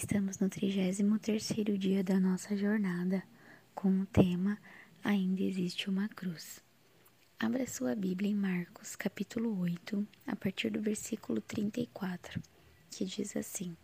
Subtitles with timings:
[0.00, 3.20] Estamos no 33º dia da nossa jornada
[3.74, 4.56] com o tema
[5.02, 6.62] Ainda existe uma cruz.
[7.36, 12.40] Abra sua Bíblia em Marcos, capítulo 8, a partir do versículo 34,
[12.92, 13.76] que diz assim: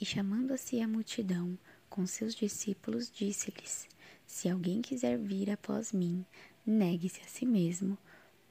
[0.00, 1.58] E chamando a si a multidão
[1.90, 3.86] com seus discípulos, disse-lhes:
[4.26, 6.24] Se alguém quiser vir após mim,
[6.64, 7.98] negue-se a si mesmo,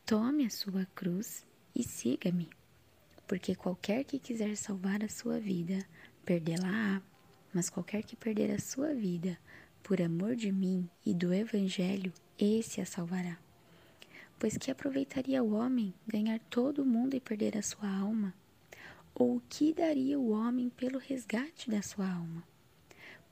[0.05, 1.43] tome a sua cruz
[1.75, 2.47] e siga-me.
[3.25, 5.83] Porque qualquer que quiser salvar a sua vida,
[6.27, 7.01] perdê-la-á,
[7.53, 9.39] mas qualquer que perder a sua vida
[9.81, 13.37] por amor de mim e do Evangelho, esse a salvará.
[14.37, 18.33] Pois que aproveitaria o homem ganhar todo o mundo e perder a sua alma?
[19.15, 22.43] Ou o que daria o homem pelo resgate da sua alma?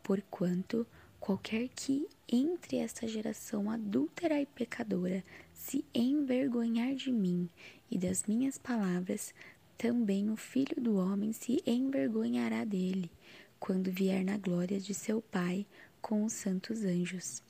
[0.02, 0.88] Porquanto
[1.20, 5.22] qualquer que entre esta geração adúltera e pecadora
[5.54, 7.50] se envergonhar de mim
[7.92, 9.34] e das minhas palavras,
[9.78, 13.12] também o Filho do Homem se envergonhará dele,
[13.60, 15.66] quando vier na glória de seu Pai
[16.02, 17.42] com os santos anjos.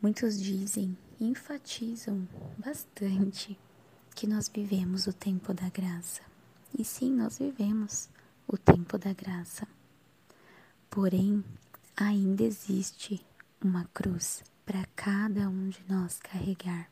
[0.00, 3.58] Muitos dizem, enfatizam bastante
[4.14, 6.22] que nós vivemos o tempo da graça.
[6.78, 8.08] E sim, nós vivemos
[8.46, 9.66] o tempo da graça.
[10.90, 11.44] Porém,
[11.96, 13.24] ainda existe
[13.60, 16.90] uma cruz para cada um de nós carregar.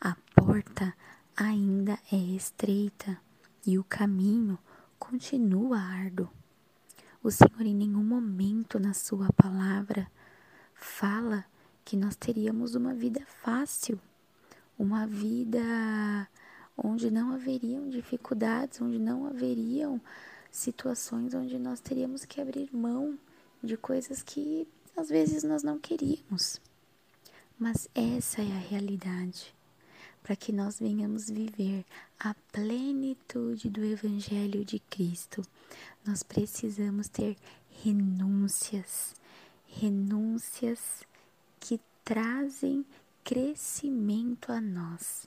[0.00, 0.94] A porta
[1.36, 3.18] ainda é estreita
[3.66, 4.58] e o caminho
[4.98, 6.28] continua árduo.
[7.22, 10.10] O Senhor em nenhum momento na sua palavra
[10.74, 11.44] fala
[11.84, 13.98] que nós teríamos uma vida fácil,
[14.78, 16.28] uma vida
[16.76, 20.00] onde não haveriam dificuldades, onde não haveriam
[20.50, 23.18] situações onde nós teríamos que abrir mão
[23.62, 24.66] de coisas que
[24.96, 26.60] às vezes nós não queríamos.
[27.58, 29.54] Mas essa é a realidade
[30.22, 31.84] para que nós venhamos viver
[32.18, 35.42] a plenitude do Evangelho de Cristo,
[36.06, 37.36] nós precisamos ter
[37.82, 39.14] renúncias,
[39.66, 41.04] renúncias
[41.58, 42.84] que trazem
[43.24, 45.26] crescimento a nós.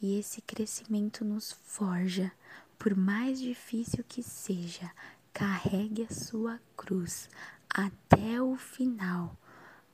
[0.00, 2.30] E esse crescimento nos forja,
[2.78, 4.90] por mais difícil que seja,
[5.32, 7.28] carregue a sua cruz
[7.68, 9.36] até o final,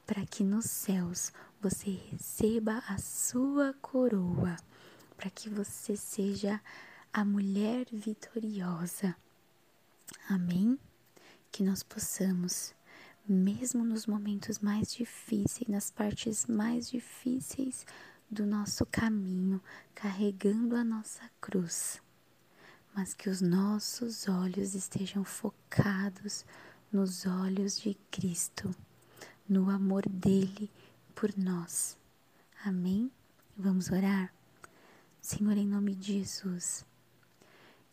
[0.06, 4.56] para que nos céus você receba a sua coroa,
[5.14, 6.58] para que você seja
[7.12, 9.14] a mulher vitoriosa.
[10.26, 10.78] Amém?
[11.52, 12.74] Que nós possamos,
[13.28, 17.84] mesmo nos momentos mais difíceis, nas partes mais difíceis
[18.30, 19.60] do nosso caminho,
[19.94, 22.00] carregando a nossa cruz,
[22.94, 26.46] mas que os nossos olhos estejam focados
[26.90, 28.74] nos olhos de Cristo,
[29.46, 30.70] no amor dele
[31.10, 31.96] por nós.
[32.64, 33.10] Amém?
[33.56, 34.32] Vamos orar?
[35.20, 36.84] Senhor, em nome de Jesus,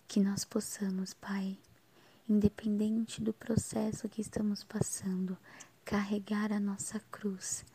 [0.07, 1.57] que nós possamos, Pai,
[2.29, 5.37] independente do processo que estamos passando,
[5.83, 7.65] carregar a nossa cruz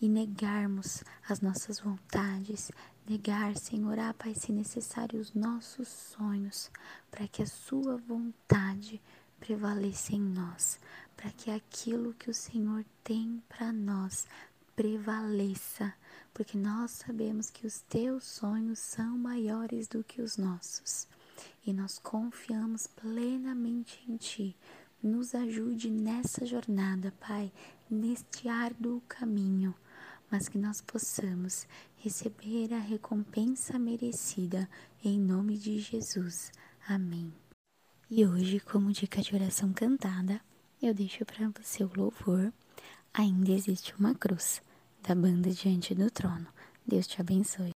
[0.00, 2.70] e negarmos as nossas vontades,
[3.08, 6.70] negar, Senhor, ah, Pai, se necessário, os nossos sonhos,
[7.10, 9.00] para que a Sua vontade
[9.40, 10.78] prevaleça em nós,
[11.16, 14.26] para que aquilo que o Senhor tem para nós
[14.74, 15.94] prevaleça,
[16.32, 21.06] porque nós sabemos que os teus sonhos são maiores do que os nossos
[21.66, 24.56] e nós confiamos plenamente em Ti.
[25.02, 27.52] Nos ajude nessa jornada, Pai,
[27.90, 29.74] neste árduo caminho,
[30.30, 34.68] mas que nós possamos receber a recompensa merecida
[35.02, 36.50] em nome de Jesus.
[36.88, 37.32] Amém.
[38.10, 40.40] E hoje, como dica de oração cantada,
[40.82, 42.52] eu deixo para você o louvor
[43.16, 44.60] Ainda existe uma cruz
[45.00, 46.48] da banda diante do trono.
[46.84, 47.73] Deus te abençoe.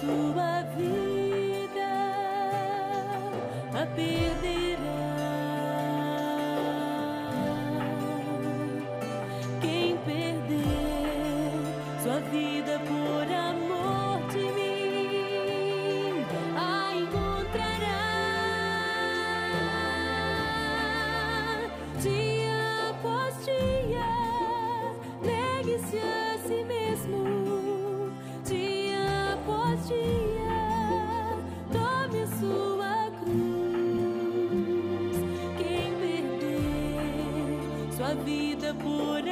[0.00, 1.88] sua vida
[3.74, 4.78] a perderá.
[9.60, 11.62] Quem perder
[12.02, 13.97] sua vida por amor.
[38.28, 39.27] vida por